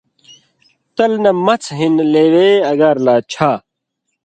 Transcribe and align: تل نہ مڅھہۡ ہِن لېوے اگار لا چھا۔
تل 0.95 1.11
نہ 1.23 1.31
مڅھہۡ 1.45 1.75
ہِن 1.77 1.93
لېوے 2.11 2.49
اگار 2.71 2.95
لا 3.05 3.15
چھا۔ 3.31 3.51